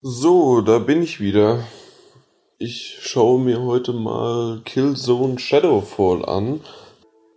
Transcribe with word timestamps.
So, 0.00 0.60
da 0.60 0.78
bin 0.78 1.02
ich 1.02 1.18
wieder. 1.18 1.64
Ich 2.56 3.00
schaue 3.02 3.40
mir 3.40 3.62
heute 3.62 3.92
mal 3.92 4.60
Killzone 4.64 5.40
Shadowfall 5.40 6.24
an. 6.24 6.60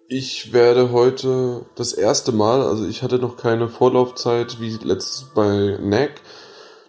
Ich 0.07 0.54
werde 0.54 0.92
heute 0.92 1.66
das 1.74 1.92
erste 1.94 2.32
Mal, 2.32 2.62
also 2.62 2.86
ich 2.86 3.02
hatte 3.02 3.18
noch 3.18 3.36
keine 3.36 3.68
Vorlaufzeit 3.68 4.60
wie 4.60 4.78
letztes 4.84 5.32
bei 5.34 5.79
NAC, 5.82 6.21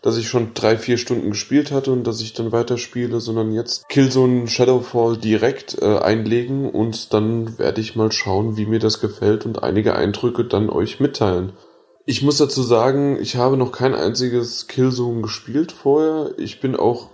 dass 0.02 0.18
ich 0.18 0.28
schon 0.28 0.52
drei, 0.52 0.76
vier 0.76 0.98
Stunden 0.98 1.30
gespielt 1.30 1.72
hatte 1.72 1.90
und 1.90 2.06
dass 2.06 2.20
ich 2.20 2.34
dann 2.34 2.52
weiterspiele, 2.52 3.18
sondern 3.20 3.54
jetzt 3.54 3.88
Killzone 3.88 4.48
Shadowfall 4.48 5.16
direkt 5.16 5.80
äh, 5.80 6.00
einlegen 6.00 6.68
und 6.68 7.14
dann 7.14 7.58
werde 7.58 7.80
ich 7.80 7.96
mal 7.96 8.12
schauen, 8.12 8.58
wie 8.58 8.66
mir 8.66 8.78
das 8.78 9.00
gefällt 9.00 9.46
und 9.46 9.62
einige 9.62 9.96
Eindrücke 9.96 10.44
dann 10.44 10.68
euch 10.68 11.00
mitteilen. 11.00 11.54
Ich 12.04 12.22
muss 12.22 12.38
dazu 12.38 12.62
sagen, 12.62 13.16
ich 13.20 13.36
habe 13.36 13.56
noch 13.56 13.70
kein 13.70 13.94
einziges 13.94 14.66
Killzone 14.66 15.22
gespielt 15.22 15.70
vorher. 15.70 16.32
Ich 16.36 16.60
bin 16.60 16.74
auch 16.74 17.10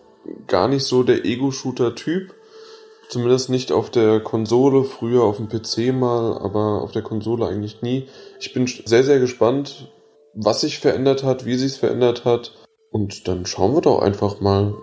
gar 0.47 0.67
nicht 0.67 0.85
so 0.85 1.03
der 1.03 1.27
Ego-Shooter-Typ. 1.27 2.35
Zumindest 3.11 3.51
nicht 3.51 3.71
auf 3.71 3.91
der 3.91 4.21
Konsole, 4.21 4.85
früher 4.85 5.25
auf 5.25 5.37
dem 5.37 5.49
PC 5.49 5.95
mal, 5.95 6.39
aber 6.39 6.83
auf 6.83 6.93
der 6.93 7.03
Konsole 7.03 7.47
eigentlich 7.47 7.83
nie. 7.83 8.09
Ich 8.41 8.55
bin 8.55 8.67
sehr, 8.67 9.05
sehr 9.05 9.19
gespannt, 9.19 9.93
was 10.35 10.63
sich 10.63 10.79
verändert 10.79 11.23
hat, 11.23 11.45
wie 11.45 11.57
sich 11.57 11.75
verändert 11.75 12.25
hat. 12.25 12.55
Und 12.91 13.29
dann 13.29 13.45
schauen 13.45 13.75
wir 13.75 13.83
doch 13.83 14.01
einfach 14.01 14.41
mal, 14.41 14.75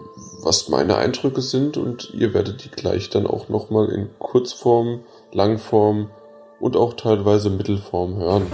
was 0.44 0.70
meine 0.70 0.98
Eindrücke 0.98 1.42
sind 1.42 1.78
und 1.78 2.14
ihr 2.14 2.36
werdet 2.36 2.64
die 2.64 2.70
gleich 2.70 3.10
dann 3.10 3.26
auch 3.26 3.50
nochmal 3.50 3.90
in 3.90 4.10
Kurzform, 4.20 5.04
Langform 5.32 6.12
und 6.60 6.78
auch 6.78 6.94
teilweise 6.94 7.50
Mittelform 7.50 8.18
hören. 8.18 8.46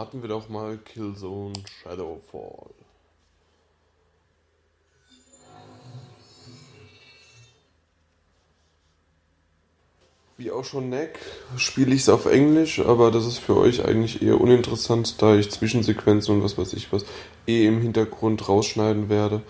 Starten 0.00 0.22
wir 0.22 0.30
doch 0.30 0.48
mal 0.48 0.78
Killzone 0.78 1.52
Shadowfall. 1.82 2.70
Wie 10.38 10.50
auch 10.50 10.64
schon 10.64 10.88
Neck 10.88 11.18
spiele 11.58 11.94
ich 11.94 12.00
es 12.00 12.08
auf 12.08 12.24
Englisch, 12.24 12.80
aber 12.80 13.10
das 13.10 13.26
ist 13.26 13.40
für 13.40 13.58
euch 13.58 13.84
eigentlich 13.84 14.22
eher 14.22 14.40
uninteressant, 14.40 15.20
da 15.20 15.36
ich 15.36 15.50
Zwischensequenzen 15.50 16.34
und 16.34 16.42
was 16.42 16.56
weiß 16.56 16.72
ich 16.72 16.90
was 16.94 17.04
eh 17.46 17.66
im 17.66 17.82
Hintergrund 17.82 18.48
rausschneiden 18.48 19.10
werde. 19.10 19.42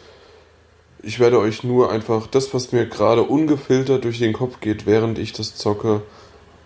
Ich 1.00 1.20
werde 1.20 1.38
euch 1.38 1.62
nur 1.62 1.92
einfach 1.92 2.26
das, 2.26 2.52
was 2.52 2.72
mir 2.72 2.86
gerade 2.86 3.22
ungefiltert 3.22 4.02
durch 4.02 4.18
den 4.18 4.32
Kopf 4.32 4.58
geht, 4.58 4.84
während 4.84 5.20
ich 5.20 5.32
das 5.32 5.54
zocke, 5.54 6.02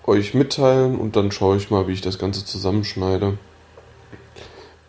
euch 0.07 0.33
mitteilen 0.33 0.99
und 0.99 1.17
dann 1.17 1.31
schaue 1.31 1.59
ich 1.59 1.71
mal, 1.71 1.87
wie 1.87 1.93
ich 1.93 2.01
das 2.01 2.19
Ganze 2.19 2.47
zusammenschneide. 2.47 3.37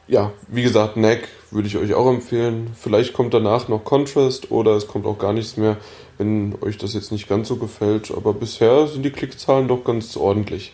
Ja, 0.07 0.31
wie 0.47 0.61
gesagt, 0.61 0.97
Neck 0.97 1.27
würde 1.49 1.67
ich 1.67 1.77
euch 1.77 1.93
auch 1.93 2.07
empfehlen. 2.07 2.71
Vielleicht 2.79 3.13
kommt 3.13 3.33
danach 3.33 3.67
noch 3.67 3.83
Contrast 3.83 4.51
oder 4.51 4.71
es 4.71 4.87
kommt 4.87 5.05
auch 5.05 5.17
gar 5.17 5.33
nichts 5.33 5.57
mehr 5.57 5.77
wenn 6.17 6.55
euch 6.61 6.77
das 6.77 6.93
jetzt 6.93 7.11
nicht 7.11 7.27
ganz 7.27 7.47
so 7.47 7.57
gefällt. 7.57 8.11
Aber 8.11 8.33
bisher 8.33 8.87
sind 8.87 9.03
die 9.03 9.11
Klickzahlen 9.11 9.67
doch 9.67 9.83
ganz 9.83 10.15
ordentlich. 10.15 10.73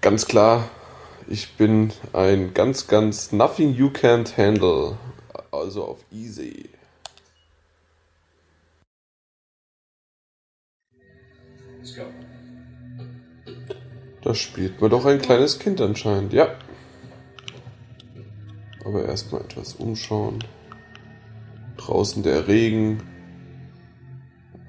Ganz 0.00 0.26
klar, 0.26 0.68
ich 1.28 1.56
bin 1.56 1.92
ein 2.12 2.54
ganz, 2.54 2.86
ganz 2.86 3.32
Nothing 3.32 3.74
You 3.74 3.88
Can't 3.88 4.36
Handle. 4.36 4.96
Also 5.50 5.84
auf 5.84 5.98
Easy. 6.12 6.68
Da 14.22 14.34
spielt 14.34 14.80
man 14.80 14.90
doch 14.90 15.04
ein 15.04 15.20
kleines 15.20 15.58
Kind 15.58 15.80
anscheinend, 15.80 16.32
ja. 16.32 16.54
Aber 18.88 19.04
erstmal 19.04 19.42
etwas 19.42 19.74
umschauen. 19.74 20.42
Draußen 21.76 22.22
der 22.22 22.48
Regen, 22.48 23.02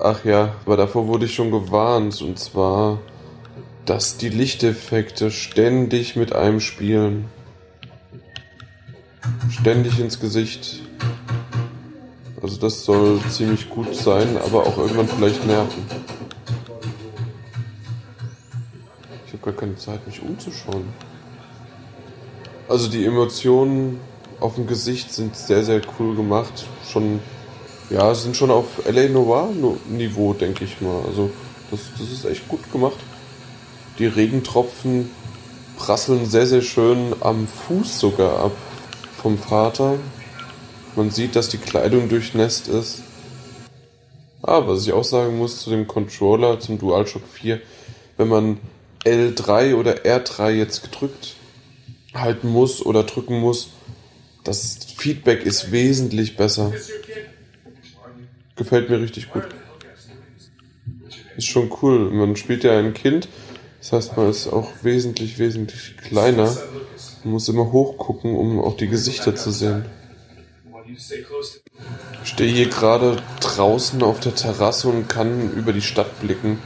Ach 0.01 0.23
ja, 0.23 0.55
aber 0.65 0.77
davor 0.77 1.07
wurde 1.07 1.25
ich 1.25 1.35
schon 1.35 1.51
gewarnt. 1.51 2.21
Und 2.21 2.39
zwar, 2.39 2.99
dass 3.85 4.15
die 4.15 4.29
Lichteffekte 4.29 5.29
ständig 5.29 6.15
mit 6.15 6.33
einem 6.33 6.61
spielen. 6.61 7.25
Ständig 9.49 9.99
ins 9.99 10.21
Gesicht. 10.21 10.79
Also 12.41 12.57
das 12.61 12.85
soll 12.85 13.19
ziemlich 13.29 13.69
gut 13.69 13.93
sein, 13.93 14.37
aber 14.37 14.65
auch 14.65 14.77
irgendwann 14.77 15.09
vielleicht 15.09 15.45
nerven. 15.45 15.83
Ich 19.27 19.33
habe 19.33 19.43
gar 19.43 19.53
keine 19.53 19.75
Zeit, 19.75 20.07
mich 20.07 20.21
umzuschauen. 20.21 20.85
Also 22.69 22.87
die 22.87 23.03
Emotionen 23.03 23.99
auf 24.39 24.53
dem 24.53 24.67
Gesicht 24.67 25.11
sind 25.11 25.35
sehr, 25.35 25.63
sehr 25.63 25.81
cool 25.97 26.15
gemacht. 26.15 26.67
Schon 26.87 27.19
ja, 27.89 28.13
sind 28.13 28.37
schon 28.37 28.51
auf 28.51 28.85
LA 28.87 29.09
Noir 29.09 29.49
Niveau, 29.89 30.33
denke 30.33 30.65
ich 30.65 30.79
mal. 30.79 31.01
Also 31.07 31.31
das, 31.71 31.79
das 31.97 32.11
ist 32.11 32.25
echt 32.25 32.47
gut 32.47 32.71
gemacht. 32.71 32.97
Die 33.97 34.05
Regentropfen 34.05 35.09
prasseln 35.77 36.27
sehr, 36.27 36.45
sehr 36.45 36.61
schön 36.61 37.15
am 37.21 37.47
Fuß 37.47 37.99
sogar 37.99 38.37
ab 38.39 38.51
vom 39.17 39.39
Vater. 39.39 39.95
Man 40.95 41.09
sieht, 41.09 41.35
dass 41.35 41.49
die 41.49 41.57
Kleidung 41.57 42.07
durchnässt 42.07 42.67
ist. 42.67 43.01
Ah, 44.43 44.67
was 44.67 44.85
ich 44.85 44.93
auch 44.93 45.03
sagen 45.03 45.39
muss 45.39 45.61
zu 45.61 45.71
dem 45.71 45.87
Controller, 45.87 46.59
zum 46.59 46.77
DualShock 46.77 47.23
4, 47.33 47.61
wenn 48.17 48.27
man 48.27 48.57
L3 49.05 49.73
oder 49.73 50.05
R3 50.05 50.51
jetzt 50.51 50.83
gedrückt 50.83 51.38
halten 52.13 52.49
muss 52.49 52.85
oder 52.85 53.03
drücken 53.03 53.39
muss, 53.39 53.69
das 54.43 54.79
Feedback 54.97 55.45
ist 55.45 55.71
wesentlich 55.71 56.35
besser. 56.37 56.73
Gefällt 58.55 58.89
mir 58.89 58.99
richtig 58.99 59.31
gut. 59.31 59.43
Ist 61.37 61.47
schon 61.47 61.71
cool. 61.81 62.09
Man 62.11 62.35
spielt 62.35 62.63
ja 62.63 62.77
ein 62.77 62.93
Kind. 62.93 63.29
Das 63.79 63.93
heißt, 63.93 64.17
man 64.17 64.29
ist 64.29 64.47
auch 64.47 64.71
wesentlich, 64.81 65.39
wesentlich 65.39 65.95
kleiner. 65.97 66.55
Man 67.23 67.33
muss 67.33 67.47
immer 67.47 67.71
hochgucken, 67.71 68.35
um 68.35 68.59
auch 68.59 68.75
die 68.75 68.87
Gesichter 68.87 69.35
zu 69.35 69.51
sehen. 69.51 69.85
Ich 72.23 72.29
stehe 72.29 72.51
hier 72.51 72.69
gerade 72.69 73.21
draußen 73.39 74.01
auf 74.03 74.19
der 74.19 74.35
Terrasse 74.35 74.89
und 74.89 75.07
kann 75.07 75.53
über 75.53 75.71
die 75.71 75.81
Stadt 75.81 76.19
blicken. 76.19 76.59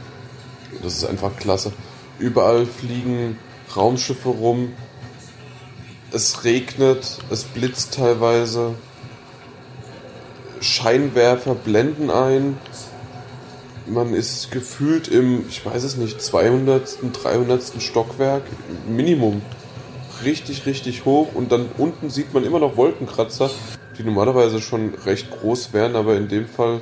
Das 0.82 0.94
ist 0.94 1.04
einfach 1.04 1.36
klasse. 1.36 1.72
Überall 2.18 2.66
fliegen 2.66 3.38
Raumschiffe 3.76 4.28
rum. 4.28 4.72
Es 6.14 6.44
regnet, 6.44 7.18
es 7.28 7.42
blitzt 7.42 7.94
teilweise. 7.94 8.76
Scheinwerfer 10.60 11.56
blenden 11.56 12.08
ein. 12.08 12.56
Man 13.88 14.14
ist 14.14 14.52
gefühlt 14.52 15.08
im, 15.08 15.44
ich 15.48 15.66
weiß 15.66 15.82
es 15.82 15.96
nicht, 15.96 16.22
200., 16.22 16.98
300. 17.20 17.82
Stockwerk 17.82 18.44
Minimum. 18.86 19.42
Richtig, 20.24 20.66
richtig 20.66 21.04
hoch 21.04 21.34
und 21.34 21.50
dann 21.50 21.68
unten 21.78 22.10
sieht 22.10 22.32
man 22.32 22.44
immer 22.44 22.60
noch 22.60 22.76
Wolkenkratzer, 22.76 23.50
die 23.98 24.04
normalerweise 24.04 24.60
schon 24.60 24.94
recht 25.04 25.32
groß 25.32 25.72
wären, 25.72 25.96
aber 25.96 26.14
in 26.14 26.28
dem 26.28 26.46
Fall. 26.46 26.80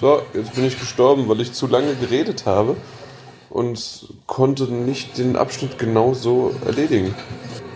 So, 0.00 0.20
jetzt 0.34 0.56
bin 0.56 0.64
ich 0.64 0.80
gestorben, 0.80 1.28
weil 1.28 1.40
ich 1.40 1.52
zu 1.52 1.68
lange 1.68 1.94
geredet 1.94 2.44
habe 2.44 2.76
und 3.56 4.12
konnte 4.26 4.64
nicht 4.64 5.18
den 5.18 5.36
Abschnitt 5.36 5.78
genau 5.78 6.14
so 6.14 6.52
erledigen, 6.64 7.14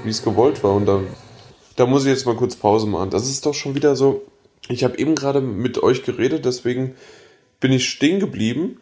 wie 0.05 0.11
es 0.11 0.23
gewollt 0.23 0.63
war. 0.63 0.75
Und 0.75 0.87
da 0.87 1.01
da 1.81 1.87
muss 1.87 2.05
ich 2.05 2.11
jetzt 2.11 2.27
mal 2.27 2.37
kurz 2.37 2.57
Pause 2.57 2.87
machen. 2.87 3.09
Das 3.09 3.27
ist 3.27 3.47
doch 3.47 3.55
schon 3.55 3.75
wieder 3.75 3.97
so. 3.97 4.21
Ich 4.69 4.85
habe 4.85 4.99
eben 4.99 5.15
gerade 5.15 5.41
mit 5.41 5.83
euch 5.83 6.03
geredet, 6.03 6.45
deswegen 6.45 6.95
bin 7.59 7.73
ich 7.73 7.89
stehen 7.89 8.21
geblieben. 8.21 8.79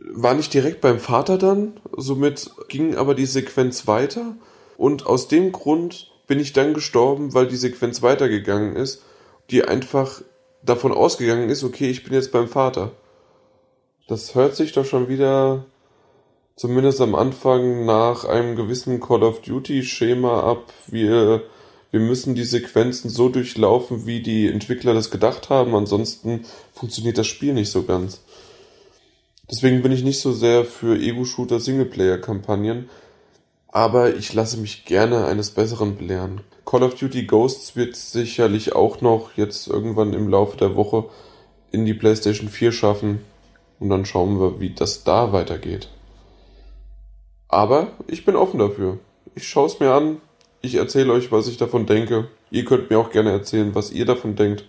War 0.00 0.34
nicht 0.34 0.52
direkt 0.52 0.80
beim 0.80 0.98
Vater 0.98 1.38
dann, 1.38 1.80
somit 1.96 2.50
ging 2.66 2.96
aber 2.96 3.14
die 3.14 3.26
Sequenz 3.26 3.86
weiter. 3.86 4.34
Und 4.76 5.06
aus 5.06 5.28
dem 5.28 5.52
Grund 5.52 6.10
bin 6.26 6.40
ich 6.40 6.52
dann 6.52 6.74
gestorben, 6.74 7.32
weil 7.32 7.46
die 7.46 7.54
Sequenz 7.54 8.02
weitergegangen 8.02 8.74
ist, 8.74 9.04
die 9.50 9.62
einfach 9.62 10.22
davon 10.64 10.90
ausgegangen 10.90 11.48
ist, 11.48 11.62
okay, 11.62 11.90
ich 11.90 12.02
bin 12.02 12.14
jetzt 12.14 12.32
beim 12.32 12.48
Vater. 12.48 12.90
Das 14.08 14.34
hört 14.34 14.56
sich 14.56 14.72
doch 14.72 14.84
schon 14.84 15.08
wieder 15.08 15.64
zumindest 16.56 17.00
am 17.00 17.14
Anfang 17.14 17.84
nach 17.84 18.24
einem 18.24 18.56
gewissen 18.56 19.00
Call 19.00 19.22
of 19.22 19.40
Duty 19.42 19.82
Schema 19.82 20.40
ab. 20.40 20.72
Wir 20.86 21.42
wir 21.92 22.00
müssen 22.00 22.34
die 22.34 22.44
Sequenzen 22.44 23.10
so 23.10 23.28
durchlaufen, 23.28 24.06
wie 24.06 24.22
die 24.22 24.48
Entwickler 24.48 24.94
das 24.94 25.10
gedacht 25.10 25.50
haben, 25.50 25.74
ansonsten 25.74 26.46
funktioniert 26.72 27.18
das 27.18 27.26
Spiel 27.26 27.52
nicht 27.52 27.70
so 27.70 27.82
ganz. 27.82 28.22
Deswegen 29.50 29.82
bin 29.82 29.92
ich 29.92 30.02
nicht 30.02 30.20
so 30.20 30.32
sehr 30.32 30.64
für 30.64 30.98
Ego-Shooter 30.98 31.60
Singleplayer-Kampagnen, 31.60 32.88
aber 33.68 34.16
ich 34.16 34.32
lasse 34.32 34.56
mich 34.56 34.86
gerne 34.86 35.26
eines 35.26 35.50
Besseren 35.50 35.98
belehren. 35.98 36.40
Call 36.64 36.82
of 36.82 36.94
Duty 36.94 37.24
Ghosts 37.26 37.76
wird 37.76 37.94
sicherlich 37.94 38.74
auch 38.74 39.02
noch 39.02 39.36
jetzt 39.36 39.68
irgendwann 39.68 40.14
im 40.14 40.28
Laufe 40.28 40.56
der 40.56 40.74
Woche 40.76 41.10
in 41.72 41.84
die 41.84 41.94
PlayStation 41.94 42.48
4 42.48 42.72
schaffen. 42.72 43.20
Und 43.78 43.90
dann 43.90 44.06
schauen 44.06 44.40
wir, 44.40 44.60
wie 44.60 44.70
das 44.70 45.04
da 45.04 45.34
weitergeht. 45.34 45.88
Aber 47.52 47.88
ich 48.06 48.24
bin 48.24 48.34
offen 48.34 48.58
dafür. 48.58 48.98
Ich 49.34 49.46
schaue 49.46 49.66
es 49.66 49.78
mir 49.78 49.92
an. 49.92 50.22
Ich 50.62 50.76
erzähle 50.76 51.12
euch, 51.12 51.30
was 51.30 51.48
ich 51.48 51.58
davon 51.58 51.84
denke. 51.84 52.28
Ihr 52.50 52.64
könnt 52.64 52.88
mir 52.88 52.98
auch 52.98 53.10
gerne 53.10 53.30
erzählen, 53.30 53.74
was 53.74 53.92
ihr 53.92 54.06
davon 54.06 54.36
denkt. 54.36 54.64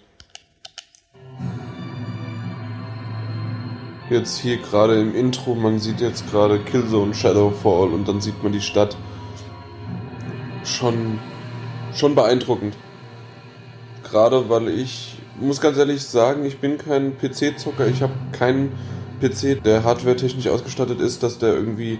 Jetzt 4.09 4.37
hier 4.37 4.57
gerade 4.57 4.99
im 4.99 5.15
Intro, 5.15 5.55
man 5.55 5.79
sieht 5.79 6.01
jetzt 6.01 6.29
gerade 6.29 6.59
Killzone 6.59 7.13
Shadowfall 7.13 7.93
und 7.93 8.05
dann 8.09 8.19
sieht 8.19 8.43
man 8.43 8.51
die 8.51 8.59
Stadt. 8.59 8.97
Schon, 10.65 11.19
schon 11.93 12.15
beeindruckend. 12.15 12.75
Gerade 14.03 14.49
weil 14.49 14.67
ich, 14.67 15.19
muss 15.39 15.61
ganz 15.61 15.77
ehrlich 15.77 16.03
sagen, 16.03 16.43
ich 16.43 16.57
bin 16.57 16.77
kein 16.77 17.17
PC-Zocker. 17.17 17.87
Ich 17.87 18.01
habe 18.01 18.13
keinen 18.33 18.73
PC, 19.21 19.63
der 19.63 19.85
hardware-technisch 19.85 20.49
ausgestattet 20.49 20.99
ist, 20.99 21.23
dass 21.23 21.39
der 21.39 21.53
irgendwie 21.53 21.97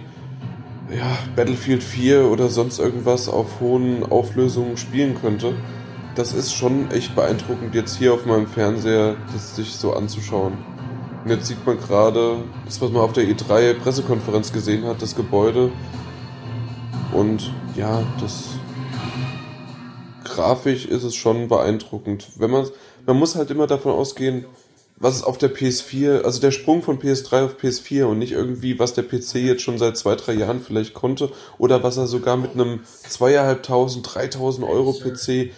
ja, 0.96 1.18
Battlefield 1.34 1.82
4 1.82 2.26
oder 2.26 2.48
sonst 2.48 2.78
irgendwas 2.78 3.28
auf 3.28 3.60
hohen 3.60 4.04
Auflösungen 4.04 4.76
spielen 4.76 5.16
könnte. 5.20 5.54
Das 6.14 6.32
ist 6.32 6.54
schon 6.54 6.90
echt 6.90 7.14
beeindruckend, 7.16 7.74
jetzt 7.74 7.96
hier 7.96 8.14
auf 8.14 8.24
meinem 8.24 8.46
Fernseher 8.46 9.16
das 9.32 9.56
sich 9.56 9.74
so 9.74 9.94
anzuschauen. 9.94 10.52
Und 11.24 11.30
jetzt 11.30 11.46
sieht 11.46 11.66
man 11.66 11.78
gerade 11.78 12.36
das, 12.66 12.80
was 12.80 12.90
man 12.90 13.02
auf 13.02 13.12
der 13.12 13.24
E3 13.24 13.74
Pressekonferenz 13.74 14.52
gesehen 14.52 14.84
hat, 14.84 15.02
das 15.02 15.16
Gebäude. 15.16 15.72
Und 17.12 17.52
ja, 17.74 18.02
das 18.20 18.50
grafisch 20.22 20.84
ist 20.86 21.02
es 21.02 21.14
schon 21.14 21.48
beeindruckend. 21.48 22.28
Wenn 22.36 22.50
man, 22.50 22.66
man 23.06 23.18
muss 23.18 23.34
halt 23.34 23.50
immer 23.50 23.66
davon 23.66 23.92
ausgehen, 23.92 24.44
was 24.96 25.16
es 25.16 25.24
auf 25.24 25.38
der 25.38 25.54
PS4, 25.54 26.22
also 26.22 26.40
der 26.40 26.52
Sprung 26.52 26.82
von 26.82 26.98
PS3 26.98 27.44
auf 27.44 27.56
PS4 27.56 28.04
und 28.04 28.18
nicht 28.18 28.32
irgendwie, 28.32 28.78
was 28.78 28.94
der 28.94 29.02
PC 29.02 29.34
jetzt 29.36 29.62
schon 29.62 29.78
seit 29.78 29.96
zwei, 29.96 30.14
drei 30.14 30.34
Jahren 30.34 30.60
vielleicht 30.60 30.94
konnte 30.94 31.30
oder 31.58 31.82
was 31.82 31.96
er 31.96 32.06
sogar 32.06 32.36
mit 32.36 32.52
einem 32.52 32.80
zweieinhalbtausend, 33.08 34.14
dreitausend 34.14 34.66
Euro 34.66 34.92
PC 34.92 35.50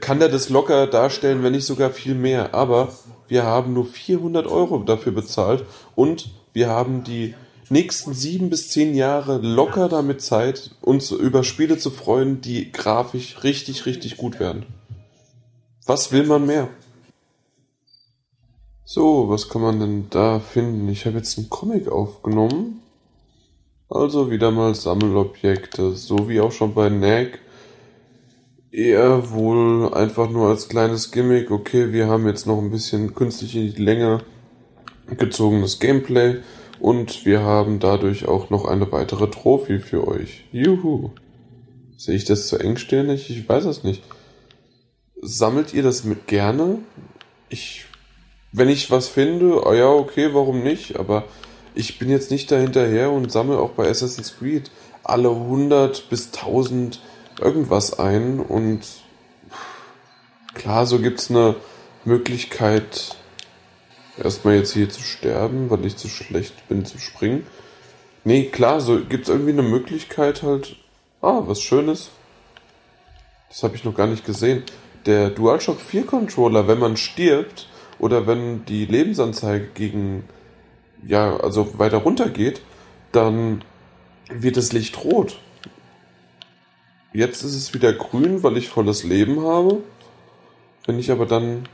kann 0.00 0.20
der 0.20 0.28
das 0.28 0.48
locker 0.48 0.86
darstellen, 0.86 1.42
wenn 1.42 1.52
nicht 1.52 1.66
sogar 1.66 1.90
viel 1.90 2.14
mehr. 2.14 2.54
Aber 2.54 2.92
wir 3.28 3.44
haben 3.44 3.72
nur 3.72 3.86
400 3.86 4.46
Euro 4.46 4.78
dafür 4.78 5.12
bezahlt 5.12 5.64
und 5.94 6.30
wir 6.52 6.68
haben 6.68 7.04
die 7.04 7.34
nächsten 7.68 8.14
sieben 8.14 8.50
bis 8.50 8.68
zehn 8.68 8.94
Jahre 8.94 9.38
locker 9.38 9.88
damit 9.88 10.22
Zeit, 10.22 10.72
uns 10.80 11.10
über 11.10 11.44
Spiele 11.44 11.78
zu 11.78 11.90
freuen, 11.90 12.40
die 12.40 12.72
grafisch 12.72 13.42
richtig, 13.44 13.86
richtig 13.86 14.16
gut 14.16 14.40
werden. 14.40 14.66
Was 15.86 16.12
will 16.12 16.24
man 16.24 16.46
mehr? 16.46 16.68
So, 18.92 19.28
was 19.28 19.48
kann 19.48 19.62
man 19.62 19.78
denn 19.78 20.06
da 20.10 20.40
finden? 20.40 20.88
Ich 20.88 21.06
habe 21.06 21.18
jetzt 21.18 21.38
einen 21.38 21.48
Comic 21.48 21.86
aufgenommen. 21.86 22.82
Also 23.88 24.32
wieder 24.32 24.50
mal 24.50 24.74
Sammelobjekte, 24.74 25.94
so 25.94 26.28
wie 26.28 26.40
auch 26.40 26.50
schon 26.50 26.74
bei 26.74 26.88
NAG. 26.88 27.38
Eher 28.72 29.30
wohl 29.30 29.94
einfach 29.94 30.28
nur 30.28 30.48
als 30.48 30.68
kleines 30.68 31.12
Gimmick. 31.12 31.52
Okay, 31.52 31.92
wir 31.92 32.08
haben 32.08 32.26
jetzt 32.26 32.48
noch 32.48 32.58
ein 32.58 32.72
bisschen 32.72 33.14
künstlich 33.14 33.54
in 33.54 33.72
die 33.72 33.80
Länge 33.80 34.24
gezogenes 35.16 35.78
Gameplay 35.78 36.38
und 36.80 37.24
wir 37.24 37.42
haben 37.42 37.78
dadurch 37.78 38.26
auch 38.26 38.50
noch 38.50 38.64
eine 38.64 38.90
weitere 38.90 39.30
Trophy 39.30 39.78
für 39.78 40.08
euch. 40.08 40.46
Juhu. 40.50 41.10
Sehe 41.96 42.16
ich 42.16 42.24
das 42.24 42.48
zu 42.48 42.58
engstirnig? 42.58 43.30
Ich 43.30 43.48
weiß 43.48 43.66
es 43.66 43.84
nicht. 43.84 44.02
Sammelt 45.22 45.74
ihr 45.74 45.84
das 45.84 46.02
mit 46.02 46.26
gerne? 46.26 46.80
Ich 47.50 47.86
wenn 48.52 48.68
ich 48.68 48.90
was 48.90 49.08
finde, 49.08 49.64
oh 49.66 49.72
ja, 49.72 49.88
okay, 49.88 50.30
warum 50.32 50.62
nicht? 50.62 50.98
Aber 50.98 51.24
ich 51.74 51.98
bin 51.98 52.10
jetzt 52.10 52.30
nicht 52.30 52.50
dahinterher 52.50 53.10
und 53.10 53.30
sammle 53.30 53.58
auch 53.58 53.70
bei 53.70 53.88
Assassin's 53.88 54.36
Creed 54.38 54.70
alle 55.04 55.30
100 55.30 56.08
bis 56.10 56.32
1000 56.32 57.00
irgendwas 57.40 57.98
ein. 57.98 58.40
Und 58.40 58.80
klar, 60.54 60.86
so 60.86 60.98
gibt 60.98 61.20
es 61.20 61.30
eine 61.30 61.56
Möglichkeit, 62.04 63.16
erstmal 64.18 64.56
jetzt 64.56 64.72
hier 64.72 64.90
zu 64.90 65.02
sterben, 65.02 65.70
weil 65.70 65.84
ich 65.84 65.96
zu 65.96 66.08
schlecht 66.08 66.68
bin 66.68 66.84
zu 66.84 66.98
springen. 66.98 67.46
Nee, 68.24 68.44
klar, 68.44 68.80
so 68.80 69.00
gibt 69.00 69.24
es 69.24 69.28
irgendwie 69.30 69.52
eine 69.52 69.62
Möglichkeit 69.62 70.42
halt. 70.42 70.76
Ah, 71.22 71.42
was 71.46 71.62
Schönes. 71.62 72.10
Das 73.48 73.62
habe 73.62 73.76
ich 73.76 73.84
noch 73.84 73.94
gar 73.94 74.06
nicht 74.06 74.24
gesehen. 74.24 74.62
Der 75.06 75.30
DualShock 75.30 75.80
4 75.80 76.04
Controller, 76.04 76.68
wenn 76.68 76.78
man 76.78 76.96
stirbt, 76.96 77.66
oder 78.00 78.26
wenn 78.26 78.64
die 78.64 78.86
Lebensanzeige 78.86 79.68
gegen, 79.74 80.24
ja, 81.06 81.36
also 81.36 81.78
weiter 81.78 81.98
runter 81.98 82.28
geht, 82.28 82.62
dann 83.12 83.62
wird 84.30 84.56
das 84.56 84.72
Licht 84.72 85.04
rot. 85.04 85.38
Jetzt 87.12 87.42
ist 87.42 87.54
es 87.54 87.74
wieder 87.74 87.92
grün, 87.92 88.42
weil 88.42 88.56
ich 88.56 88.68
volles 88.68 89.04
Leben 89.04 89.42
habe. 89.42 89.78
Wenn 90.86 90.98
ich 90.98 91.10
aber 91.10 91.26
dann 91.26 91.68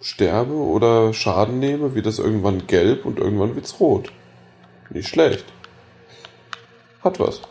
sterbe 0.00 0.54
oder 0.54 1.12
Schaden 1.12 1.58
nehme, 1.58 1.94
wird 1.94 2.06
das 2.06 2.18
irgendwann 2.18 2.66
gelb 2.66 3.04
und 3.04 3.18
irgendwann 3.18 3.54
wird's 3.54 3.80
rot. 3.80 4.12
Nicht 4.90 5.08
schlecht. 5.08 5.44
Hat 7.02 7.20
was. 7.20 7.42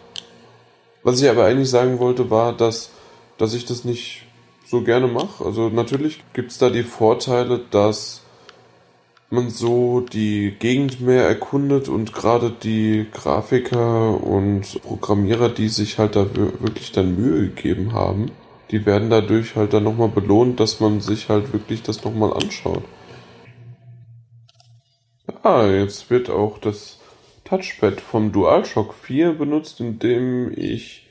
Was 1.03 1.21
ich 1.21 1.29
aber 1.29 1.45
eigentlich 1.45 1.69
sagen 1.69 1.99
wollte, 1.99 2.29
war, 2.29 2.53
dass, 2.53 2.91
dass 3.37 3.53
ich 3.53 3.65
das 3.65 3.83
nicht 3.83 4.26
so 4.69 4.81
gerne 4.81 5.07
mache. 5.07 5.45
Also 5.45 5.69
natürlich 5.69 6.23
gibt 6.33 6.51
es 6.51 6.57
da 6.57 6.69
die 6.69 6.83
Vorteile, 6.83 7.61
dass 7.71 8.21
man 9.29 9.49
so 9.49 10.01
die 10.01 10.55
Gegend 10.57 11.01
mehr 11.01 11.27
erkundet 11.27 11.89
und 11.89 12.13
gerade 12.13 12.49
die 12.49 13.07
Grafiker 13.11 14.23
und 14.23 14.81
Programmierer, 14.83 15.49
die 15.49 15.67
sich 15.67 15.97
halt 15.97 16.15
da 16.15 16.27
wirklich 16.35 16.91
dann 16.91 17.15
Mühe 17.15 17.49
gegeben 17.49 17.93
haben, 17.93 18.31
die 18.71 18.85
werden 18.85 19.09
dadurch 19.09 19.55
halt 19.55 19.73
dann 19.73 19.83
nochmal 19.83 20.09
belohnt, 20.09 20.59
dass 20.59 20.79
man 20.79 21.01
sich 21.01 21.29
halt 21.29 21.53
wirklich 21.53 21.83
das 21.83 22.03
nochmal 22.03 22.33
anschaut. 22.33 22.83
Ja, 25.43 25.67
jetzt 25.69 26.09
wird 26.09 26.29
auch 26.29 26.57
das 26.57 26.99
Touchpad 27.45 28.01
vom 28.01 28.31
DualShock 28.33 28.93
4 28.93 29.33
benutzt, 29.33 29.79
indem 29.79 30.51
ich 30.53 31.06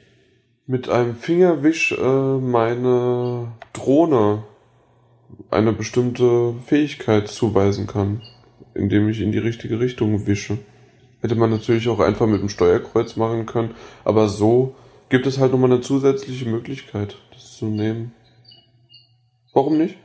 mit 0.66 0.88
einem 0.88 1.14
Fingerwisch 1.14 1.92
äh, 1.92 2.38
meine 2.38 3.52
Drohne 3.72 4.44
eine 5.50 5.72
bestimmte 5.72 6.54
Fähigkeit 6.66 7.28
zuweisen 7.28 7.86
kann, 7.86 8.22
indem 8.74 9.08
ich 9.08 9.20
in 9.20 9.32
die 9.32 9.38
richtige 9.38 9.80
Richtung 9.80 10.26
wische. 10.26 10.58
Hätte 11.20 11.34
man 11.34 11.50
natürlich 11.50 11.88
auch 11.88 12.00
einfach 12.00 12.26
mit 12.26 12.40
dem 12.40 12.48
Steuerkreuz 12.48 13.16
machen 13.16 13.46
können, 13.46 13.74
aber 14.04 14.28
so 14.28 14.74
gibt 15.08 15.26
es 15.26 15.38
halt 15.38 15.52
nochmal 15.52 15.72
eine 15.72 15.80
zusätzliche 15.80 16.48
Möglichkeit, 16.48 17.16
das 17.32 17.56
zu 17.56 17.66
nehmen. 17.66 18.12
Warum 19.52 19.78
nicht? 19.78 19.96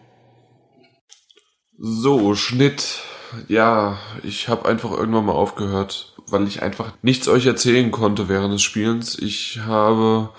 So, 1.77 2.35
Schnitt. 2.35 3.03
Ja, 3.47 3.97
ich 4.23 4.49
habe 4.49 4.67
einfach 4.67 4.91
irgendwann 4.91 5.25
mal 5.25 5.33
aufgehört, 5.33 6.15
weil 6.27 6.47
ich 6.47 6.61
einfach 6.61 6.93
nichts 7.01 7.27
euch 7.27 7.45
erzählen 7.45 7.91
konnte 7.91 8.29
während 8.29 8.53
des 8.53 8.61
Spielens. 8.61 9.17
Ich 9.17 9.59
habe 9.65 10.29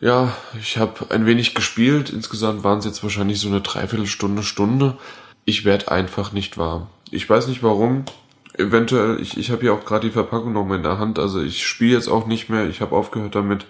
ja, 0.00 0.36
ich 0.60 0.76
habe 0.76 1.10
ein 1.10 1.26
wenig 1.26 1.54
gespielt. 1.54 2.10
Insgesamt 2.10 2.64
waren 2.64 2.78
es 2.78 2.84
jetzt 2.84 3.02
wahrscheinlich 3.02 3.40
so 3.40 3.48
eine 3.48 3.62
Dreiviertelstunde, 3.62 4.42
Stunde. 4.42 4.98
Ich 5.44 5.64
werde 5.64 5.90
einfach 5.90 6.32
nicht 6.32 6.58
warm. 6.58 6.88
Ich 7.10 7.28
weiß 7.28 7.48
nicht 7.48 7.62
warum. 7.62 8.04
Eventuell, 8.58 9.20
ich, 9.20 9.38
ich 9.38 9.50
habe 9.50 9.64
ja 9.64 9.72
auch 9.72 9.84
gerade 9.84 10.06
die 10.06 10.12
Verpackung 10.12 10.52
noch 10.52 10.66
mal 10.66 10.76
in 10.76 10.82
der 10.82 10.98
Hand. 10.98 11.18
Also 11.18 11.40
ich 11.40 11.66
spiele 11.66 11.94
jetzt 11.94 12.08
auch 12.08 12.26
nicht 12.26 12.50
mehr. 12.50 12.68
Ich 12.68 12.80
habe 12.80 12.94
aufgehört 12.94 13.34
damit. 13.34 13.66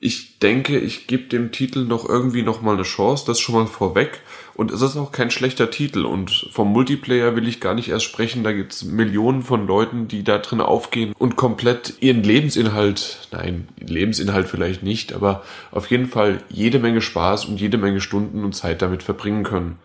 Ich 0.00 0.38
denke, 0.38 0.78
ich 0.78 1.06
gebe 1.06 1.24
dem 1.24 1.50
Titel 1.50 1.84
noch 1.84 2.08
irgendwie 2.08 2.42
noch 2.42 2.60
mal 2.62 2.74
eine 2.74 2.84
Chance, 2.84 3.24
das 3.26 3.40
schon 3.40 3.54
mal 3.54 3.66
vorweg. 3.66 4.20
Und 4.58 4.72
es 4.72 4.82
ist 4.82 4.96
auch 4.96 5.12
kein 5.12 5.30
schlechter 5.30 5.70
Titel. 5.70 6.04
Und 6.04 6.48
vom 6.50 6.72
Multiplayer 6.72 7.36
will 7.36 7.46
ich 7.46 7.60
gar 7.60 7.74
nicht 7.74 7.90
erst 7.90 8.06
sprechen. 8.06 8.42
Da 8.42 8.50
gibt's 8.50 8.82
Millionen 8.82 9.44
von 9.44 9.68
Leuten, 9.68 10.08
die 10.08 10.24
da 10.24 10.38
drin 10.38 10.60
aufgehen 10.60 11.14
und 11.16 11.36
komplett 11.36 11.94
ihren 12.00 12.24
Lebensinhalt, 12.24 13.28
nein, 13.30 13.68
Lebensinhalt 13.78 14.48
vielleicht 14.48 14.82
nicht, 14.82 15.12
aber 15.12 15.44
auf 15.70 15.88
jeden 15.92 16.06
Fall 16.06 16.42
jede 16.48 16.80
Menge 16.80 17.02
Spaß 17.02 17.44
und 17.44 17.60
jede 17.60 17.78
Menge 17.78 18.00
Stunden 18.00 18.42
und 18.42 18.52
Zeit 18.52 18.82
damit 18.82 19.04
verbringen 19.04 19.44
können. 19.44 19.78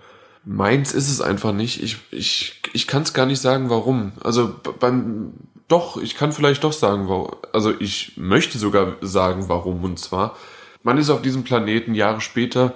Meins 0.43 0.91
ist 0.91 1.11
es 1.11 1.21
einfach 1.21 1.53
nicht. 1.53 1.83
Ich, 1.83 1.97
ich, 2.09 2.59
ich 2.73 2.87
kann 2.87 3.03
es 3.03 3.13
gar 3.13 3.27
nicht 3.27 3.41
sagen, 3.41 3.69
warum. 3.69 4.13
Also 4.23 4.55
beim 4.79 5.33
doch, 5.67 6.01
ich 6.01 6.15
kann 6.15 6.31
vielleicht 6.31 6.63
doch 6.63 6.73
sagen, 6.73 7.07
warum. 7.07 7.29
Also 7.51 7.79
ich 7.79 8.13
möchte 8.15 8.57
sogar 8.57 8.95
sagen, 9.01 9.49
warum. 9.49 9.83
Und 9.83 9.99
zwar, 9.99 10.35
man 10.81 10.97
ist 10.97 11.11
auf 11.11 11.21
diesem 11.21 11.43
Planeten 11.43 11.93
Jahre 11.93 12.21
später, 12.21 12.73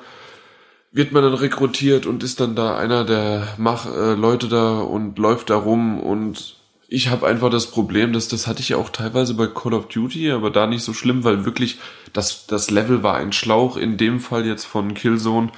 wird 0.91 1.11
man 1.11 1.23
dann 1.23 1.33
rekrutiert 1.33 2.05
und 2.05 2.23
ist 2.23 2.39
dann 2.39 2.55
da 2.55 2.77
einer 2.77 3.03
der 3.03 3.47
Mach 3.57 3.85
äh, 3.85 4.13
Leute 4.13 4.47
da 4.47 4.79
und 4.79 5.17
läuft 5.19 5.49
da 5.49 5.57
rum 5.57 5.99
und 5.99 6.55
ich 6.89 7.09
habe 7.09 7.27
einfach 7.27 7.49
das 7.49 7.69
Problem, 7.69 8.13
dass 8.13 8.29
das 8.29 8.47
hatte 8.47 8.61
ich 8.61 8.69
ja 8.69 8.77
auch 8.77 8.89
teilweise 8.89 9.33
bei 9.33 9.47
Call 9.47 9.73
of 9.73 9.89
Duty, 9.89 10.31
aber 10.31 10.49
da 10.49 10.67
nicht 10.67 10.83
so 10.83 10.93
schlimm, 10.93 11.25
weil 11.25 11.43
wirklich 11.43 11.79
das 12.13 12.47
das 12.47 12.71
Level 12.71 13.03
war 13.03 13.17
ein 13.17 13.33
Schlauch. 13.33 13.75
In 13.75 13.97
dem 13.97 14.21
Fall 14.21 14.45
jetzt 14.45 14.65
von 14.65 14.93
Killzone 14.93 15.51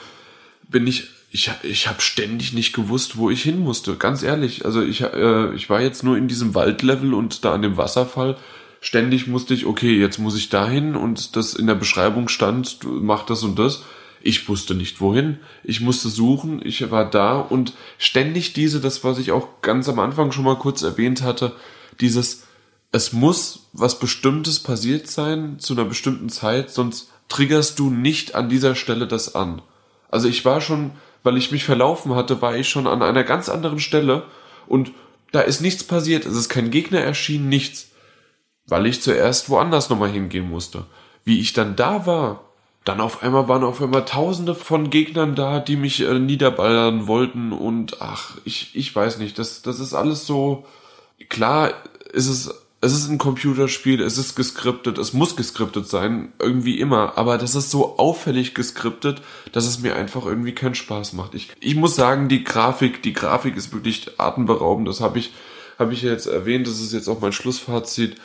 bin 0.68 0.88
ich 0.88 1.10
ich, 1.32 1.52
ich 1.64 1.88
habe 1.88 2.02
ständig 2.02 2.54
nicht 2.54 2.74
gewusst, 2.74 3.18
wo 3.18 3.30
ich 3.30 3.44
hin 3.44 3.60
musste. 3.60 3.96
Ganz 3.96 4.24
ehrlich. 4.24 4.66
Also 4.66 4.82
ich, 4.82 5.02
äh, 5.02 5.54
ich 5.54 5.70
war 5.70 5.82
jetzt 5.82 6.04
nur 6.04 6.18
in 6.18 6.28
diesem 6.28 6.56
Waldlevel 6.56 7.14
und 7.14 7.46
da 7.46 7.54
an 7.54 7.62
dem 7.62 7.78
Wasserfall. 7.78 8.36
Ständig 8.82 9.28
musste 9.28 9.54
ich, 9.54 9.66
okay, 9.66 10.00
jetzt 10.00 10.18
muss 10.18 10.38
ich 10.38 10.50
dahin 10.50 10.96
und 10.96 11.36
das 11.36 11.54
in 11.54 11.68
der 11.68 11.76
Beschreibung 11.76 12.30
stand, 12.30 12.80
mach 12.84 13.26
das 13.26 13.44
und 13.44 13.60
das. 13.60 13.84
Ich 14.22 14.48
wusste 14.50 14.76
nicht 14.76 15.02
wohin. 15.02 15.40
Ich 15.64 15.82
musste 15.82 16.10
suchen. 16.10 16.62
Ich 16.64 16.90
war 16.92 17.10
da 17.10 17.40
und 17.40 17.74
ständig 17.98 18.54
diese, 18.54 18.80
das 18.80 19.04
was 19.04 19.18
ich 19.18 19.32
auch 19.32 19.62
ganz 19.62 19.88
am 19.90 20.00
Anfang 20.00 20.32
schon 20.32 20.44
mal 20.44 20.58
kurz 20.58 20.82
erwähnt 20.82 21.22
hatte, 21.22 21.54
dieses, 22.02 22.44
es 22.92 23.14
muss 23.14 23.70
was 23.74 24.00
Bestimmtes 24.00 24.60
passiert 24.60 25.08
sein 25.08 25.60
zu 25.60 25.74
einer 25.74 25.86
bestimmten 25.86 26.30
Zeit, 26.30 26.72
sonst 26.72 27.12
triggerst 27.28 27.78
du 27.80 27.90
nicht 27.90 28.36
an 28.36 28.50
dieser 28.50 28.76
Stelle 28.76 29.08
das 29.08 29.36
an. 29.36 29.62
Also 30.10 30.28
ich 30.28 30.44
war 30.46 30.60
schon 30.62 30.92
weil 31.24 31.38
ich 31.38 31.52
mich 31.52 31.64
verlaufen 31.64 32.16
hatte, 32.16 32.42
war 32.42 32.56
ich 32.56 32.70
schon 32.70 32.88
an 32.88 33.02
einer 33.02 33.24
ganz 33.24 33.50
anderen 33.50 33.80
Stelle 33.80 34.24
und 34.68 34.92
da 35.32 35.42
ist 35.42 35.62
nichts 35.62 35.84
passiert, 35.84 36.26
es 36.26 36.36
ist 36.36 36.50
kein 36.50 36.72
Gegner 36.72 37.00
erschienen, 37.00 37.50
nichts, 37.50 37.92
weil 38.66 38.86
ich 38.88 39.02
zuerst 39.02 39.50
woanders 39.50 39.90
nochmal 39.90 40.10
hingehen 40.10 40.50
musste. 40.50 40.86
Wie 41.24 41.40
ich 41.40 41.54
dann 41.54 41.76
da 41.76 42.06
war, 42.06 42.49
dann 42.86 43.02
auf 43.02 43.24
einmal 43.24 43.48
waren 43.48 43.64
auf 43.64 43.82
einmal 43.82 44.06
tausende 44.06 44.56
von 44.56 44.90
Gegnern 44.90 45.36
da, 45.36 45.60
die 45.60 45.76
mich 45.76 46.02
äh, 46.02 46.18
niederballern 46.18 47.08
wollten 47.08 47.52
und 47.52 48.02
ach, 48.02 48.38
ich, 48.46 48.76
ich 48.76 48.96
weiß 48.96 49.20
nicht, 49.20 49.38
das, 49.38 49.62
das 49.62 49.80
ist 49.80 49.94
alles 49.94 50.26
so, 50.26 50.66
klar 51.30 51.74
ist 52.14 52.28
es 52.28 52.54
es 52.82 52.94
ist 52.94 53.10
ein 53.10 53.18
Computerspiel, 53.18 54.02
es 54.02 54.18
ist 54.18 54.36
geskriptet, 54.36 54.98
es 54.98 55.12
muss 55.12 55.36
geskriptet 55.36 55.88
sein, 55.88 56.32
irgendwie 56.40 56.80
immer, 56.80 57.18
aber 57.18 57.38
das 57.38 57.56
ist 57.56 57.72
so 57.72 57.98
auffällig 57.98 58.56
geskriptet, 58.56 59.22
dass 59.52 59.68
es 59.68 59.80
mir 59.80 59.96
einfach 59.96 60.26
irgendwie 60.26 60.56
keinen 60.56 60.76
Spaß 60.76 61.14
macht. 61.14 61.36
Ich, 61.36 61.52
ich 61.60 61.76
muss 61.76 61.96
sagen, 61.96 62.30
die 62.30 62.44
Grafik, 62.46 63.04
die 63.04 63.12
Grafik 63.12 63.58
ist 63.58 63.74
wirklich 63.74 64.18
atemberaubend, 64.18 64.88
das 64.88 65.02
habe 65.02 65.20
ich, 65.20 65.34
habe 65.78 65.92
ich 65.92 66.04
jetzt 66.04 66.28
erwähnt, 66.28 66.68
das 66.68 66.80
ist 66.80 66.94
jetzt 66.94 67.10
auch 67.10 67.20
mein 67.20 67.34
Schlussfazit, 67.34 68.16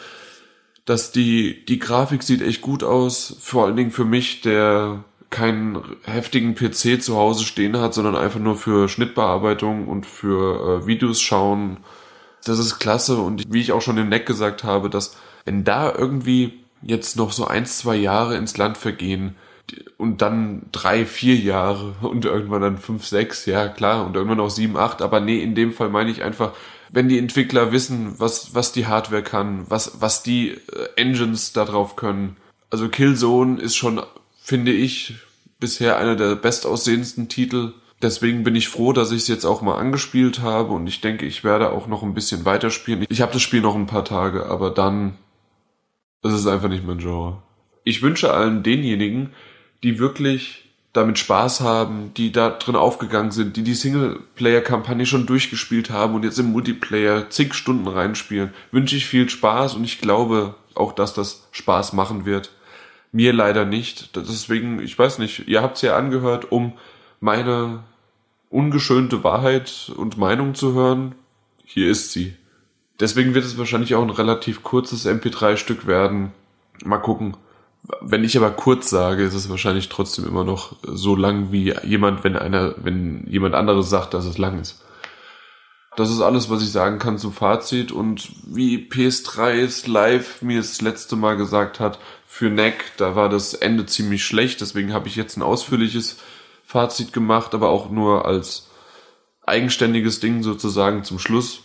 dass 0.85 1.13
die, 1.13 1.65
die 1.65 1.79
Grafik 1.79 2.23
sieht 2.23 2.43
echt 2.43 2.61
gut 2.61 2.85
aus, 2.85 3.37
vor 3.41 3.65
allen 3.67 3.77
Dingen 3.77 3.91
für 3.91 4.05
mich, 4.05 4.43
der 4.43 5.05
keinen 5.31 5.83
heftigen 6.05 6.55
PC 6.55 7.03
zu 7.03 7.17
Hause 7.17 7.45
stehen 7.45 7.79
hat, 7.79 7.95
sondern 7.95 8.15
einfach 8.17 8.39
nur 8.39 8.57
für 8.57 8.89
Schnittbearbeitung 8.89 9.89
und 9.89 10.07
für 10.07 10.83
äh, 10.83 10.87
Videos 10.87 11.21
schauen. 11.21 11.79
Das 12.45 12.59
ist 12.59 12.79
klasse 12.79 13.17
und 13.17 13.43
wie 13.49 13.61
ich 13.61 13.73
auch 13.73 13.83
schon 13.83 13.99
im 13.99 14.09
Neck 14.09 14.27
gesagt 14.27 14.63
habe, 14.63 14.91
dass 14.91 15.17
wenn 15.45 15.65
da 15.65 15.93
irgendwie 15.93 16.61
jetzt 16.83 17.17
noch 17.17 17.33
so 17.33 17.47
eins, 17.47 17.79
zwei 17.79 17.97
Jahre 17.97 18.37
ins 18.37 18.57
Land 18.57 18.77
vergehen 18.79 19.35
und 19.97 20.23
dann 20.23 20.67
drei, 20.73 21.07
vier 21.07 21.37
Jahre 21.37 21.95
und 22.03 22.25
irgendwann 22.25 22.63
dann 22.63 22.79
fünf, 22.79 23.07
sechs, 23.07 23.47
ja 23.47 23.69
klar, 23.69 24.07
und 24.07 24.15
irgendwann 24.17 24.41
auch 24.41 24.51
sieben, 24.51 24.77
acht, 24.77 25.03
aber 25.03 25.21
nee, 25.21 25.43
in 25.43 25.55
dem 25.55 25.73
Fall 25.73 25.89
meine 25.89 26.11
ich 26.11 26.23
einfach, 26.23 26.53
wenn 26.91 27.09
die 27.09 27.19
Entwickler 27.19 27.73
wissen, 27.73 28.15
was, 28.19 28.55
was 28.55 28.73
die 28.73 28.87
Hardware 28.87 29.23
kann, 29.23 29.65
was, 29.69 30.01
was 30.01 30.23
die 30.23 30.51
äh, 30.51 30.59
Engines 30.97 31.53
da 31.53 31.65
drauf 31.65 31.97
können. 31.97 32.37
Also 32.71 32.89
Killzone 32.89 33.61
ist 33.61 33.77
schon, 33.77 34.03
finde 34.41 34.73
ich, 34.73 35.15
bisher 35.59 35.97
einer 35.99 36.17
der 36.17 36.35
bestaussehendsten 36.37 37.29
Titel 37.29 37.73
Deswegen 38.05 38.45
bin 38.45 38.55
ich 38.55 38.69
froh, 38.69 38.93
dass 38.93 39.13
ich 39.13 39.23
es 39.23 39.29
jetzt 39.29 39.47
auch 39.47 39.63
mal 39.63 39.77
angespielt 39.77 40.43
habe 40.43 40.75
und 40.75 40.87
ich 40.87 41.01
denke, 41.01 41.25
ich 41.25 41.43
werde 41.43 41.73
auch 41.73 41.87
noch 41.87 42.03
ein 42.03 42.13
bisschen 42.13 42.45
weiterspielen. 42.45 43.07
Ich 43.09 43.23
habe 43.23 43.33
das 43.33 43.41
Spiel 43.41 43.63
noch 43.63 43.75
ein 43.75 43.87
paar 43.87 44.05
Tage, 44.05 44.45
aber 44.45 44.71
dann 44.71 45.17
ist 46.23 46.35
es 46.35 46.47
einfach 46.47 46.69
nicht 46.69 46.87
mein 46.87 46.99
Genre. 46.99 47.43
Ich 47.83 48.03
wünsche 48.03 48.35
allen 48.35 48.63
denjenigen, 48.63 49.31
die 49.85 49.99
wirklich 49.99 50.65
damit 50.95 51.19
Spaß 51.19 51.61
haben, 51.61 52.13
die 52.15 52.33
da 52.33 52.51
drin 52.51 52.77
aufgegangen 52.77 53.33
sind, 53.33 53.57
die 53.57 53.65
die 53.65 53.75
Singleplayer-Kampagne 53.75 55.07
schon 55.07 55.27
durchgespielt 55.27 55.91
haben 55.91 56.15
und 56.15 56.25
jetzt 56.25 56.39
im 56.39 56.53
Multiplayer 56.53 57.29
zig 57.31 57.55
Stunden 57.55 57.89
reinspielen, 57.89 58.55
wünsche 58.71 58.97
ich 58.97 59.07
viel 59.07 59.29
Spaß 59.29 59.75
und 59.75 59.85
ich 59.85 60.01
glaube 60.01 60.55
auch, 60.75 60.93
dass 60.93 61.13
das 61.13 61.49
Spaß 61.53 61.93
machen 61.93 62.25
wird. 62.25 62.51
Mir 63.13 63.33
leider 63.33 63.65
nicht. 63.65 64.17
Deswegen, 64.17 64.81
ich 64.81 64.99
weiß 64.99 65.19
nicht, 65.19 65.47
ihr 65.47 65.63
habt 65.63 65.77
es 65.77 65.83
ja 65.83 65.97
angehört, 65.97 66.51
um 66.51 66.73
meine 67.21 67.85
ungeschönte 68.51 69.25
Wahrheit 69.25 69.93
und 69.97 70.17
Meinung 70.17 70.55
zu 70.55 70.75
hören, 70.75 71.15
hier 71.65 71.91
ist 71.91 72.13
sie. 72.13 72.37
Deswegen 73.01 73.35
wird 73.35 73.45
es 73.45 73.59
wahrscheinlich 73.59 73.95
auch 73.97 74.03
ein 74.03 74.11
relativ 74.11 74.63
kurzes 74.63 75.07
MP3-Stück 75.07 75.87
werden. 75.87 76.33
Mal 76.85 76.99
gucken. 76.99 77.37
Wenn 78.01 78.25
ich 78.25 78.37
aber 78.37 78.51
kurz 78.51 78.89
sage, 78.89 79.25
ist 79.25 79.35
es 79.35 79.51
wahrscheinlich 79.51 79.91
trotzdem 79.91 80.27
immer 80.27 80.45
noch 80.45 80.77
so 80.83 81.17
lang 81.17 81.53
wie 81.53 81.75
jemand, 81.83 82.25
wenn 82.25 82.37
einer, 82.37 82.75
wenn 82.79 83.27
jemand 83.29 83.55
anderes 83.55 83.91
sagt, 83.91 84.15
dass 84.15 84.25
es 84.25 84.39
lang 84.39 84.61
ist. 84.61 84.83
Das 85.97 86.11
ist 86.11 86.21
alles, 86.21 86.51
was 86.51 86.63
ich 86.63 86.73
sagen 86.73 86.99
kann 86.99 87.19
zum 87.19 87.33
Fazit 87.33 87.93
und 87.93 88.31
wie 88.47 88.89
PS3 88.89 89.89
live 89.89 90.43
mir 90.43 90.59
das 90.59 90.81
letzte 90.81 91.15
Mal 91.15 91.37
gesagt 91.37 91.79
hat, 91.79 91.99
für 92.27 92.51
Neck, 92.51 92.93
da 92.97 93.15
war 93.15 93.29
das 93.29 93.55
Ende 93.55 93.87
ziemlich 93.87 94.25
schlecht, 94.25 94.61
deswegen 94.61 94.93
habe 94.93 95.07
ich 95.07 95.15
jetzt 95.15 95.37
ein 95.37 95.43
ausführliches 95.43 96.17
Fazit 96.65 97.13
gemacht, 97.13 97.55
aber 97.55 97.69
auch 97.69 97.91
nur 97.91 98.25
als 98.25 98.69
eigenständiges 99.47 100.19
Ding 100.19 100.43
sozusagen 100.43 101.05
zum 101.05 101.21
Schluss, 101.21 101.61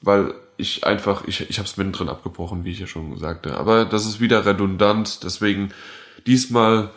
weil 0.00 0.34
ich 0.56 0.84
einfach, 0.84 1.24
ich, 1.26 1.48
ich 1.48 1.58
habe 1.58 1.68
es 1.68 1.76
mittendrin 1.76 2.08
abgebrochen, 2.08 2.64
wie 2.64 2.70
ich 2.70 2.80
ja 2.80 2.86
schon 2.86 3.18
sagte. 3.18 3.56
Aber 3.56 3.84
das 3.84 4.06
ist 4.06 4.20
wieder 4.20 4.46
redundant, 4.46 5.24
deswegen 5.24 5.72
diesmal 6.26 6.90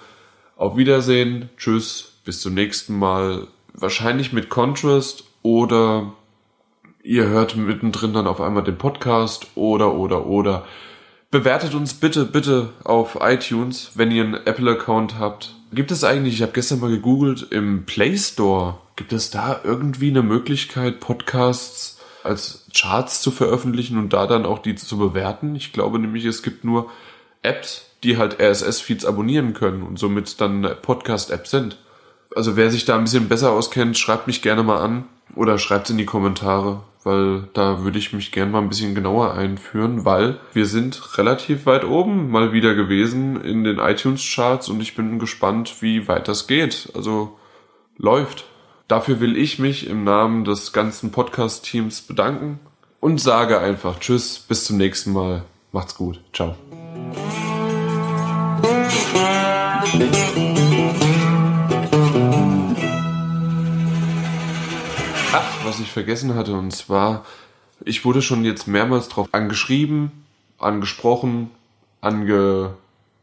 auf 0.55 0.77
Wiedersehen, 0.77 1.49
tschüss, 1.57 2.13
bis 2.25 2.41
zum 2.41 2.53
nächsten 2.53 2.97
Mal. 2.97 3.47
Wahrscheinlich 3.73 4.33
mit 4.33 4.49
Contrast 4.49 5.25
oder 5.43 6.13
ihr 7.03 7.27
hört 7.27 7.55
mittendrin 7.55 8.13
dann 8.13 8.27
auf 8.27 8.41
einmal 8.41 8.63
den 8.63 8.77
Podcast 8.77 9.47
oder 9.55 9.93
oder 9.93 10.25
oder. 10.25 10.65
Bewertet 11.29 11.75
uns 11.75 11.93
bitte, 11.93 12.25
bitte 12.25 12.69
auf 12.83 13.19
iTunes, 13.21 13.91
wenn 13.95 14.11
ihr 14.11 14.23
einen 14.23 14.33
Apple-Account 14.33 15.19
habt 15.19 15.53
gibt 15.71 15.91
es 15.91 16.03
eigentlich, 16.03 16.35
ich 16.35 16.41
habe 16.41 16.53
gestern 16.53 16.79
mal 16.79 16.89
gegoogelt, 16.89 17.47
im 17.51 17.85
Play 17.85 18.17
Store, 18.17 18.77
gibt 18.95 19.13
es 19.13 19.29
da 19.29 19.59
irgendwie 19.63 20.09
eine 20.09 20.23
Möglichkeit, 20.23 20.99
Podcasts 20.99 21.96
als 22.27 22.67
Charts 22.75 23.21
zu 23.21 23.31
veröffentlichen 23.31 23.97
und 23.97 24.13
da 24.13 24.27
dann 24.27 24.45
auch 24.45 24.59
die 24.59 24.75
zu 24.75 24.97
bewerten? 24.97 25.55
Ich 25.55 25.73
glaube 25.73 25.99
nämlich, 25.99 26.25
es 26.25 26.43
gibt 26.43 26.63
nur 26.63 26.89
Apps, 27.41 27.85
die 28.03 28.17
halt 28.17 28.39
RSS-Feeds 28.39 29.05
abonnieren 29.05 29.53
können 29.53 29.83
und 29.83 29.97
somit 29.97 30.39
dann 30.39 30.67
Podcast-Apps 30.81 31.49
sind. 31.49 31.77
Also 32.35 32.55
wer 32.55 32.69
sich 32.69 32.85
da 32.85 32.95
ein 32.95 33.03
bisschen 33.03 33.29
besser 33.29 33.51
auskennt, 33.51 33.97
schreibt 33.97 34.27
mich 34.27 34.41
gerne 34.41 34.63
mal 34.63 34.79
an 34.79 35.05
oder 35.35 35.57
schreibt 35.57 35.85
es 35.85 35.91
in 35.91 35.97
die 35.97 36.05
Kommentare 36.05 36.81
weil 37.07 37.47
da 37.53 37.83
würde 37.83 37.97
ich 37.97 38.11
mich 38.11 38.33
gern 38.33 38.51
mal 38.51 38.61
ein 38.61 38.67
bisschen 38.67 38.93
genauer 38.93 39.33
einführen, 39.33 40.03
weil 40.03 40.39
wir 40.53 40.65
sind 40.65 41.17
relativ 41.17 41.65
weit 41.65 41.85
oben 41.85 42.29
mal 42.29 42.51
wieder 42.51 42.75
gewesen 42.75 43.41
in 43.41 43.63
den 43.63 43.79
iTunes-Charts 43.79 44.67
und 44.67 44.81
ich 44.81 44.93
bin 44.93 45.17
gespannt, 45.17 45.81
wie 45.81 46.07
weit 46.09 46.27
das 46.27 46.47
geht. 46.47 46.91
Also 46.93 47.37
läuft. 47.97 48.43
Dafür 48.87 49.19
will 49.19 49.35
ich 49.35 49.59
mich 49.59 49.87
im 49.87 50.05
Namen 50.05 50.45
des 50.45 50.71
ganzen 50.71 51.11
Podcast-Teams 51.11 52.03
bedanken 52.03 52.59
und 53.01 53.19
sage 53.19 53.59
einfach 53.59 53.99
Tschüss, 53.99 54.39
bis 54.39 54.63
zum 54.63 54.77
nächsten 54.77 55.11
Mal. 55.11 55.43
Macht's 55.73 55.95
gut. 55.95 56.21
Ciao. 56.33 56.55
was 65.63 65.81
ich 65.81 65.91
vergessen 65.91 66.33
hatte, 66.33 66.53
und 66.53 66.71
zwar, 66.71 67.25
ich 67.83 68.05
wurde 68.05 68.21
schon 68.21 68.45
jetzt 68.45 68.69
mehrmals 68.69 69.09
drauf 69.09 69.27
angeschrieben, 69.33 70.11
angesprochen, 70.57 71.51
ange 71.99 72.73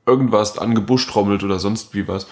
irgendwas 0.04 0.58
angebuschtrommelt 0.58 1.42
oder 1.42 1.58
sonst 1.58 1.94
wie 1.94 2.06
was. 2.06 2.26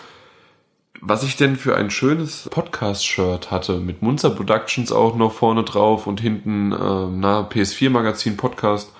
Was 1.01 1.25
ich 1.25 1.37
denn 1.37 1.57
für 1.57 1.77
ein 1.77 1.91
schönes 1.91 2.49
Podcast-Shirt 2.51 3.51
hatte, 3.51 3.79
mit 3.79 4.03
Munzer 4.03 4.31
Productions 4.31 4.93
auch 4.93 5.17
noch 5.17 5.33
vorne 5.33 5.65
drauf 5.65 6.07
und 6.07 6.21
hinten, 6.21 6.73
äh, 6.73 6.77
na, 6.77 7.49
PS4 7.49 7.91
Magazin 7.91 8.37
Podcast. 8.37 8.93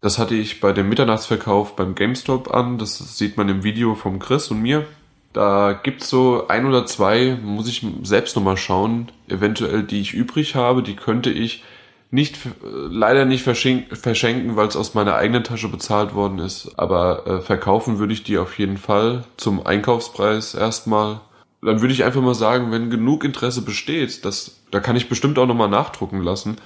Das 0.00 0.18
hatte 0.18 0.34
ich 0.34 0.60
bei 0.60 0.72
dem 0.72 0.88
Mitternachtsverkauf 0.88 1.76
beim 1.76 1.94
GameStop 1.94 2.54
an. 2.54 2.78
Das 2.78 3.18
sieht 3.18 3.36
man 3.36 3.48
im 3.48 3.62
Video 3.62 3.94
vom 3.94 4.18
Chris 4.18 4.50
und 4.50 4.62
mir. 4.62 4.86
Da 5.32 5.72
gibt's 5.72 6.08
so 6.08 6.48
ein 6.48 6.66
oder 6.66 6.86
zwei, 6.86 7.38
muss 7.42 7.68
ich 7.68 7.86
selbst 8.02 8.34
nochmal 8.36 8.56
schauen, 8.56 9.12
eventuell, 9.28 9.82
die 9.82 10.00
ich 10.00 10.14
übrig 10.14 10.54
habe. 10.54 10.82
Die 10.82 10.96
könnte 10.96 11.30
ich 11.30 11.62
nicht, 12.10 12.38
leider 12.62 13.24
nicht 13.24 13.44
verschenken, 13.44 14.56
weil 14.56 14.66
es 14.66 14.76
aus 14.76 14.94
meiner 14.94 15.14
eigenen 15.14 15.44
Tasche 15.44 15.68
bezahlt 15.68 16.14
worden 16.14 16.38
ist. 16.38 16.72
Aber 16.76 17.26
äh, 17.26 17.40
verkaufen 17.40 17.98
würde 17.98 18.12
ich 18.12 18.24
die 18.24 18.38
auf 18.38 18.58
jeden 18.58 18.78
Fall 18.78 19.24
zum 19.36 19.64
Einkaufspreis 19.64 20.54
erstmal. 20.54 21.20
Dann 21.62 21.80
würde 21.80 21.92
ich 21.92 22.04
einfach 22.04 22.22
mal 22.22 22.34
sagen, 22.34 22.70
wenn 22.70 22.90
genug 22.90 23.22
Interesse 23.24 23.62
besteht, 23.62 24.24
das, 24.24 24.60
da 24.70 24.80
kann 24.80 24.96
ich 24.96 25.08
bestimmt 25.08 25.38
auch 25.38 25.46
nochmal 25.46 25.68
nachdrucken 25.68 26.22
lassen. 26.22 26.56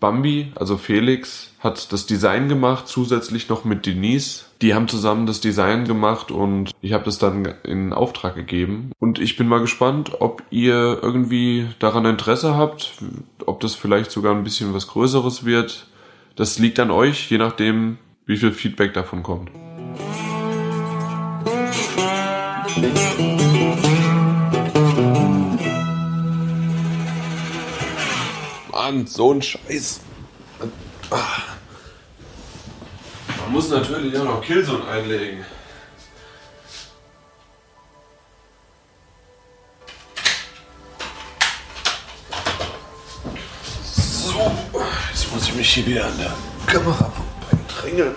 Bambi, 0.00 0.52
also 0.54 0.76
Felix, 0.76 1.52
hat 1.60 1.90
das 1.92 2.04
Design 2.04 2.48
gemacht, 2.50 2.86
zusätzlich 2.86 3.48
noch 3.48 3.64
mit 3.64 3.86
Denise. 3.86 4.44
Die 4.60 4.74
haben 4.74 4.86
zusammen 4.86 5.24
das 5.24 5.40
Design 5.40 5.86
gemacht 5.86 6.30
und 6.30 6.72
ich 6.82 6.92
habe 6.92 7.04
das 7.04 7.18
dann 7.18 7.54
in 7.62 7.94
Auftrag 7.94 8.34
gegeben. 8.34 8.92
Und 8.98 9.18
ich 9.18 9.36
bin 9.36 9.48
mal 9.48 9.60
gespannt, 9.60 10.20
ob 10.20 10.42
ihr 10.50 10.98
irgendwie 11.00 11.68
daran 11.78 12.04
Interesse 12.04 12.54
habt, 12.54 12.92
ob 13.46 13.60
das 13.60 13.74
vielleicht 13.74 14.10
sogar 14.10 14.34
ein 14.34 14.44
bisschen 14.44 14.74
was 14.74 14.88
Größeres 14.88 15.46
wird. 15.46 15.86
Das 16.36 16.58
liegt 16.58 16.78
an 16.80 16.90
euch, 16.90 17.30
je 17.30 17.38
nachdem, 17.38 17.96
wie 18.26 18.36
viel 18.36 18.52
Feedback 18.52 18.92
davon 18.92 19.22
kommt. 19.22 19.50
Mann, 28.84 29.06
so 29.06 29.32
ein 29.32 29.40
Scheiß. 29.40 30.00
Man 33.40 33.50
muss 33.50 33.70
natürlich 33.70 34.14
auch 34.18 34.24
noch 34.24 34.42
Killzone 34.42 34.86
einlegen. 34.86 35.42
So, 43.86 44.52
jetzt 45.10 45.32
muss 45.32 45.48
ich 45.48 45.54
mich 45.54 45.70
hier 45.72 45.86
wieder 45.86 46.04
an 46.04 46.18
der 46.18 46.34
Kamera 46.66 47.10
drängeln. 47.80 48.14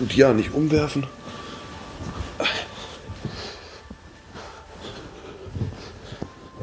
Und 0.00 0.14
ja, 0.14 0.34
nicht 0.34 0.52
umwerfen. 0.52 1.06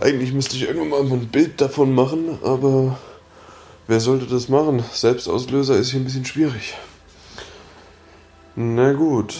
Eigentlich 0.08 0.32
müsste 0.32 0.56
ich 0.56 0.62
irgendwann 0.62 1.10
mal 1.10 1.18
ein 1.18 1.28
Bild 1.28 1.60
davon 1.60 1.94
machen, 1.94 2.40
aber 2.42 2.98
wer 3.88 4.00
sollte 4.00 4.26
das 4.26 4.48
machen? 4.48 4.82
Selbstauslöser 4.94 5.76
ist 5.76 5.92
hier 5.92 6.00
ein 6.00 6.06
bisschen 6.06 6.24
schwierig. 6.24 6.76
Na 8.56 8.94
gut. 8.94 9.36